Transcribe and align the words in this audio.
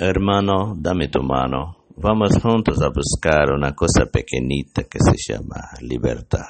Hermano, 0.00 0.76
dame 0.78 1.08
tu 1.08 1.24
mano. 1.24 1.86
Vamos 1.96 2.40
juntos 2.40 2.80
a 2.80 2.88
buscar 2.88 3.50
una 3.52 3.74
cosa 3.74 4.06
pequeñita 4.06 4.84
que 4.84 5.00
se 5.00 5.32
llama 5.32 5.72
libertad. 5.80 6.46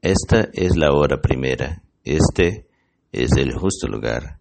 Esta 0.00 0.50
es 0.52 0.76
la 0.76 0.92
hora 0.92 1.20
primera. 1.20 1.82
Este 2.04 2.68
es 3.10 3.32
el 3.32 3.54
justo 3.54 3.88
lugar. 3.88 4.38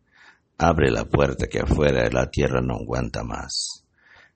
Abre 0.60 0.92
la 0.92 1.06
puerta 1.06 1.48
que 1.48 1.62
afuera 1.62 2.08
la 2.12 2.30
tierra 2.30 2.62
no 2.62 2.76
aguanta 2.76 3.24
más. 3.24 3.84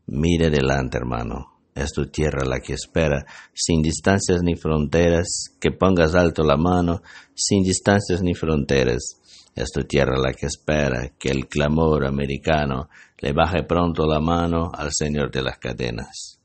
Mira 0.07 0.47
adelante, 0.47 0.97
hermano. 0.97 1.53
Es 1.75 1.91
tu 1.91 2.07
tierra 2.07 2.43
la 2.45 2.61
que 2.61 2.73
espera, 2.73 3.23
sin 3.53 3.83
distancias 3.83 4.41
ni 4.41 4.55
fronteras, 4.55 5.55
que 5.61 5.69
pongas 5.69 6.15
alto 6.15 6.43
la 6.43 6.57
mano, 6.57 7.03
sin 7.35 7.61
distancias 7.61 8.23
ni 8.23 8.33
fronteras. 8.33 9.21
Es 9.55 9.71
tu 9.71 9.83
tierra 9.83 10.17
la 10.17 10.33
que 10.33 10.47
espera, 10.47 11.09
que 11.19 11.29
el 11.29 11.47
clamor 11.47 12.05
americano 12.05 12.89
le 13.19 13.33
baje 13.33 13.63
pronto 13.63 14.07
la 14.07 14.19
mano 14.19 14.71
al 14.73 14.89
Señor 14.91 15.29
de 15.31 15.43
las 15.43 15.59
cadenas. 15.59 16.39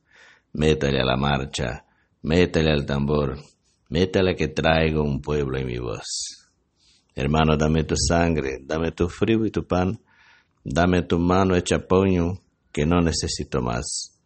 Métale 0.52 1.01
a 1.01 1.05
la 1.05 1.16
marcha, 1.16 1.84
métale 2.23 2.70
al 2.70 2.84
tambor, 2.84 3.38
métale 3.88 4.34
que 4.34 4.48
traigo 4.48 5.02
un 5.02 5.23
pueblo 5.23 5.59
en 5.59 5.66
mi 5.66 5.79
voz. 5.79 6.51
Hermano, 7.15 7.56
dame 7.56 7.84
tu 7.84 7.96
sangre, 7.96 8.59
dame 8.62 8.92
tu 8.92 9.09
frío 9.09 9.45
y 9.46 9.51
tu 9.51 9.66
pan, 9.66 9.98
dame 10.62 11.02
tu 11.02 11.18
mano 11.18 11.56
hecha 11.56 11.79
puño, 11.79 12.40
que 12.70 12.84
no 12.84 13.01
necesito 13.01 13.62
más. 13.62 14.20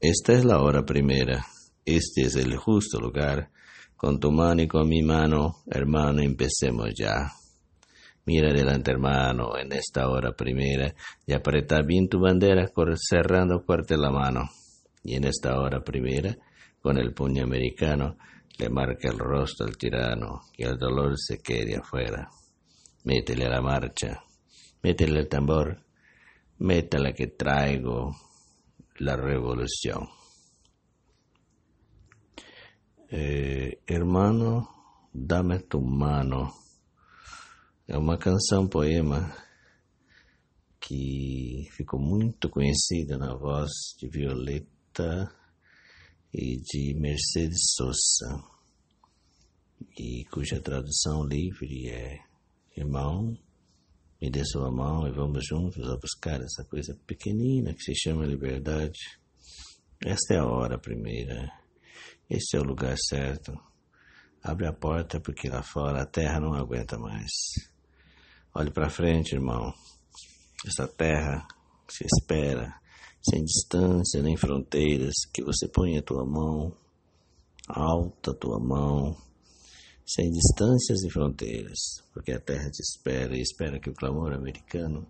Esta 0.00 0.32
es 0.32 0.44
la 0.44 0.60
hora 0.60 0.84
primera, 0.84 1.46
este 1.84 2.22
es 2.22 2.36
el 2.36 2.56
justo 2.56 2.98
lugar. 2.98 3.50
Con 3.94 4.18
tu 4.20 4.30
mano 4.30 4.62
y 4.62 4.68
con 4.68 4.88
mi 4.88 5.02
mano, 5.02 5.62
hermano, 5.66 6.20
empecemos 6.20 6.90
ya. 6.94 7.30
Mira 8.26 8.50
adelante, 8.50 8.90
hermano, 8.90 9.56
en 9.56 9.72
esta 9.72 10.08
hora 10.08 10.32
primera, 10.32 10.92
y 11.24 11.32
aprieta 11.32 11.80
bien 11.82 12.08
tu 12.08 12.18
bandera, 12.18 12.68
cerrando 12.96 13.60
fuerte 13.60 13.96
la 13.96 14.10
mano. 14.10 14.50
Y 15.04 15.14
en 15.14 15.26
esta 15.26 15.60
hora 15.60 15.84
primera, 15.84 16.36
con 16.80 16.98
el 16.98 17.14
puño 17.14 17.44
americano, 17.44 18.18
le 18.58 18.68
marca 18.68 19.08
el 19.10 19.18
rostro 19.18 19.64
al 19.64 19.76
tirano, 19.76 20.40
y 20.56 20.64
el 20.64 20.76
dolor 20.76 21.14
se 21.16 21.38
quede 21.38 21.76
afuera. 21.76 22.28
Métele 23.04 23.48
la 23.48 23.62
marcha, 23.62 24.24
métele 24.82 25.20
el 25.20 25.28
tambor, 25.28 25.84
métele 26.58 27.14
que 27.14 27.28
traigo 27.28 28.16
la 28.96 29.14
revolución. 29.14 30.08
Eh, 33.08 33.82
hermano, 33.86 35.08
dame 35.12 35.60
tu 35.60 35.80
mano 35.80 36.65
É 37.88 37.96
uma 37.96 38.18
canção 38.18 38.66
poema 38.66 39.32
que 40.80 41.68
ficou 41.70 42.00
muito 42.00 42.50
conhecida 42.50 43.16
na 43.16 43.32
voz 43.36 43.70
de 43.96 44.08
Violeta 44.08 45.32
e 46.34 46.56
de 46.56 46.94
Mercedes 46.98 47.60
Sosa, 47.76 48.42
e 49.96 50.24
cuja 50.32 50.60
tradução 50.60 51.24
livre 51.24 51.88
é 51.88 52.18
Irmão, 52.76 53.38
me 54.20 54.30
dê 54.32 54.44
sua 54.44 54.72
mão 54.72 55.06
e 55.06 55.12
vamos 55.12 55.46
juntos 55.46 55.88
a 55.88 55.96
buscar 55.96 56.40
essa 56.40 56.64
coisa 56.64 56.92
pequenina 57.06 57.72
que 57.72 57.84
se 57.84 57.94
chama 57.94 58.26
liberdade. 58.26 58.98
Esta 60.04 60.34
é 60.34 60.38
a 60.38 60.44
hora 60.44 60.76
primeira, 60.76 61.52
este 62.28 62.56
é 62.56 62.60
o 62.60 62.64
lugar 62.64 62.96
certo. 62.98 63.56
Abre 64.42 64.66
a 64.66 64.72
porta 64.72 65.20
porque 65.20 65.48
lá 65.48 65.62
fora 65.62 66.02
a 66.02 66.06
terra 66.06 66.40
não 66.40 66.52
aguenta 66.52 66.98
mais. 66.98 67.75
Olhe 68.58 68.70
para 68.70 68.88
frente, 68.88 69.34
irmão. 69.34 69.70
Essa 70.66 70.88
terra 70.88 71.46
se 71.90 72.06
espera, 72.06 72.72
sem 73.20 73.44
distância 73.44 74.22
nem 74.22 74.34
fronteiras, 74.34 75.12
que 75.30 75.44
você 75.44 75.68
ponha 75.68 76.00
a 76.00 76.02
tua 76.02 76.24
mão, 76.24 76.74
alta 77.68 78.30
a 78.30 78.34
tua 78.34 78.58
mão, 78.58 79.14
sem 80.06 80.30
distâncias 80.30 81.04
e 81.04 81.10
fronteiras, 81.10 81.76
porque 82.14 82.32
a 82.32 82.40
terra 82.40 82.70
te 82.70 82.80
espera 82.80 83.36
e 83.36 83.42
espera 83.42 83.78
que 83.78 83.90
o 83.90 83.94
clamor 83.94 84.32
americano 84.32 85.06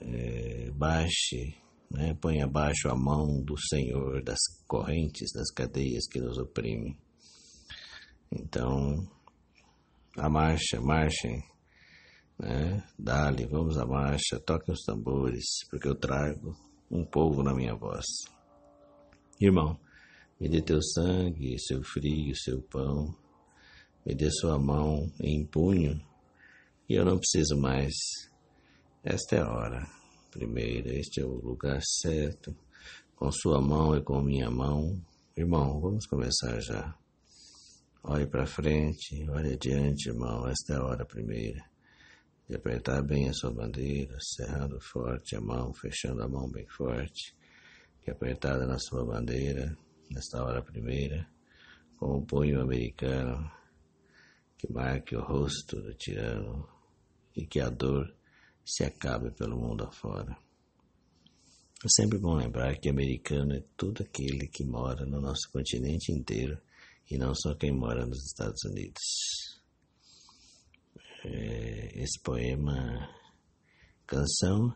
é, 0.00 0.70
baixe, 0.70 1.56
né, 1.90 2.14
ponha 2.14 2.44
abaixo 2.44 2.88
a 2.88 2.94
mão 2.94 3.42
do 3.42 3.56
Senhor 3.58 4.22
das 4.22 4.38
correntes, 4.68 5.32
das 5.32 5.50
cadeias 5.50 6.06
que 6.06 6.20
nos 6.20 6.38
oprimem. 6.38 6.96
Então, 8.30 9.04
a 10.16 10.30
marcha, 10.30 10.80
marchem 10.80 11.42
né? 12.38 12.84
Dali, 12.98 13.46
vamos 13.46 13.76
à 13.76 13.84
marcha, 13.84 14.38
toquem 14.38 14.72
os 14.72 14.82
tambores, 14.82 15.44
porque 15.68 15.88
eu 15.88 15.94
trago 15.94 16.56
um 16.90 17.04
povo 17.04 17.42
na 17.42 17.52
minha 17.52 17.74
voz. 17.74 18.04
Irmão, 19.40 19.78
me 20.40 20.48
dê 20.48 20.62
teu 20.62 20.80
sangue, 20.80 21.58
seu 21.58 21.82
frio, 21.82 22.34
seu 22.36 22.62
pão, 22.62 23.14
me 24.06 24.14
dê 24.14 24.30
sua 24.30 24.58
mão 24.58 25.10
em 25.20 25.44
punho, 25.44 26.00
e 26.88 26.94
eu 26.94 27.04
não 27.04 27.18
preciso 27.18 27.56
mais. 27.56 27.94
Esta 29.04 29.36
é 29.36 29.40
a 29.40 29.50
hora. 29.50 29.86
Primeiro, 30.30 30.90
este 30.90 31.20
é 31.20 31.24
o 31.24 31.34
lugar 31.34 31.80
certo, 31.82 32.56
com 33.16 33.30
sua 33.32 33.60
mão 33.60 33.96
e 33.96 34.02
com 34.02 34.20
minha 34.22 34.50
mão. 34.50 35.00
Irmão, 35.36 35.80
vamos 35.80 36.06
começar 36.06 36.60
já. 36.60 36.94
Olhe 38.02 38.26
para 38.26 38.46
frente, 38.46 39.28
olhe 39.30 39.54
adiante, 39.54 40.08
irmão. 40.08 40.46
Esta 40.48 40.74
é 40.74 40.76
a 40.76 40.84
hora 40.84 41.04
primeira 41.04 41.62
e 42.48 42.54
apertar 42.54 43.02
bem 43.02 43.28
a 43.28 43.32
sua 43.32 43.52
bandeira, 43.52 44.16
cerrando 44.20 44.80
forte 44.80 45.36
a 45.36 45.40
mão, 45.40 45.72
fechando 45.74 46.22
a 46.22 46.28
mão 46.28 46.50
bem 46.50 46.66
forte, 46.66 47.36
e 48.06 48.10
apertada 48.10 48.66
na 48.66 48.78
sua 48.78 49.04
bandeira, 49.04 49.76
nesta 50.10 50.42
hora 50.42 50.62
primeira, 50.62 51.28
com 51.98 52.16
o 52.16 52.24
punho 52.24 52.60
americano 52.60 53.50
que 54.56 54.72
marque 54.72 55.14
o 55.14 55.20
rosto 55.20 55.80
do 55.80 55.94
tirano 55.94 56.66
e 57.36 57.46
que 57.46 57.60
a 57.60 57.68
dor 57.68 58.12
se 58.64 58.82
acabe 58.84 59.30
pelo 59.30 59.58
mundo 59.58 59.84
afora. 59.84 60.36
É 61.84 61.88
sempre 61.88 62.18
bom 62.18 62.34
lembrar 62.34 62.76
que 62.78 62.88
americano 62.88 63.54
é 63.54 63.62
todo 63.76 64.02
aquele 64.02 64.48
que 64.48 64.64
mora 64.64 65.04
no 65.04 65.20
nosso 65.20 65.50
continente 65.52 66.10
inteiro 66.10 66.60
e 67.10 67.16
não 67.16 67.34
só 67.34 67.54
quem 67.54 67.72
mora 67.72 68.04
nos 68.04 68.24
Estados 68.24 68.64
Unidos 68.64 69.47
é, 71.24 72.02
esse 72.02 72.20
poema, 72.20 73.08
canção, 74.06 74.74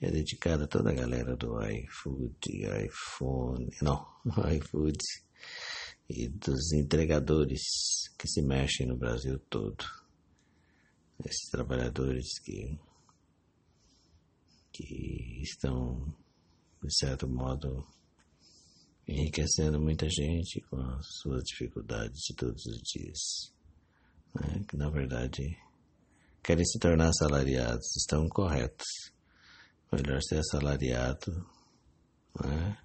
é 0.00 0.10
dedicado 0.10 0.64
a 0.64 0.66
toda 0.66 0.90
a 0.90 0.94
galera 0.94 1.36
do 1.36 1.60
iFood, 1.62 2.38
iPhone, 2.86 3.68
não, 3.82 4.06
iFood 4.56 4.98
e 6.08 6.28
dos 6.28 6.72
entregadores 6.72 7.60
que 8.18 8.26
se 8.26 8.42
mexem 8.42 8.86
no 8.86 8.96
Brasil 8.96 9.38
todo. 9.50 9.84
Esses 11.24 11.50
trabalhadores 11.50 12.38
que, 12.40 12.78
que 14.72 15.42
estão, 15.42 16.16
de 16.82 16.96
certo 16.96 17.28
modo, 17.28 17.86
enriquecendo 19.06 19.78
muita 19.78 20.08
gente 20.08 20.62
com 20.62 20.80
as 20.80 21.06
suas 21.20 21.42
dificuldades 21.44 22.20
de 22.22 22.34
todos 22.34 22.64
os 22.64 22.78
dias. 22.78 23.54
Né? 24.34 24.64
Que 24.66 24.76
na 24.76 24.88
verdade 24.88 25.58
querem 26.42 26.64
se 26.64 26.78
tornar 26.78 27.08
assalariados 27.08 27.96
estão 27.96 28.28
corretos. 28.28 28.86
Melhor 29.92 30.20
ser 30.22 30.38
assalariado, 30.38 31.46
né? 32.40 32.78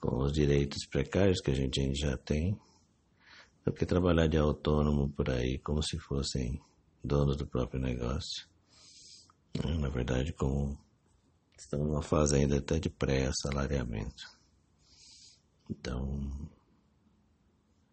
com 0.00 0.18
os 0.22 0.32
direitos 0.32 0.86
precários 0.86 1.40
que 1.40 1.50
a 1.50 1.54
gente 1.54 1.94
já 1.94 2.16
tem, 2.16 2.58
do 3.64 3.72
que 3.72 3.86
trabalhar 3.86 4.26
de 4.26 4.36
autônomo 4.36 5.10
por 5.10 5.30
aí 5.30 5.58
como 5.58 5.82
se 5.82 5.98
fossem 5.98 6.60
donos 7.02 7.36
do 7.36 7.46
próprio 7.46 7.80
negócio. 7.80 8.48
Né? 9.64 9.76
Na 9.78 9.88
verdade, 9.88 10.32
como 10.32 10.78
estamos 11.56 11.86
numa 11.86 12.02
fase 12.02 12.36
ainda 12.36 12.58
até 12.58 12.78
de 12.78 12.90
pré-assalariamento. 12.90 14.24
Então, 15.70 16.48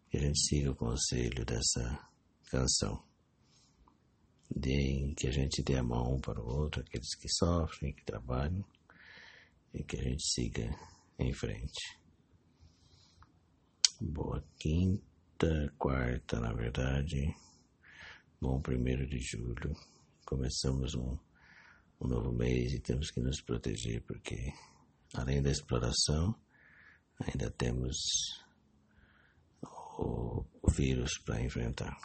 que 0.09 0.17
a 0.17 0.21
gente 0.21 0.39
siga 0.39 0.71
o 0.71 0.75
conselho 0.75 1.45
dessa 1.45 1.99
canção 2.49 3.04
de 4.55 5.13
que 5.17 5.27
a 5.27 5.31
gente 5.31 5.61
dê 5.61 5.75
a 5.75 5.83
mão 5.83 6.15
um 6.15 6.21
para 6.21 6.39
o 6.39 6.47
outro, 6.47 6.81
aqueles 6.81 7.13
que 7.15 7.27
sofrem, 7.27 7.93
que 7.93 8.05
trabalham, 8.05 8.63
e 9.73 9.83
que 9.83 9.97
a 9.97 10.03
gente 10.03 10.23
siga 10.23 10.73
em 11.19 11.33
frente. 11.33 11.99
Boa 13.99 14.41
quinta, 14.57 15.73
quarta, 15.77 16.39
na 16.39 16.53
verdade. 16.53 17.35
Bom 18.39 18.61
primeiro 18.61 19.05
de 19.07 19.19
julho. 19.19 19.75
Começamos 20.25 20.95
um, 20.95 21.17
um 21.99 22.07
novo 22.07 22.31
mês 22.31 22.73
e 22.73 22.79
temos 22.79 23.11
que 23.11 23.19
nos 23.19 23.41
proteger, 23.41 24.01
porque 24.03 24.53
além 25.13 25.41
da 25.41 25.51
exploração, 25.51 26.33
ainda 27.19 27.51
temos 27.51 27.97
o, 29.97 30.45
o 30.61 30.71
vírus 30.71 31.17
para 31.25 31.41
enfrentar. 31.41 31.97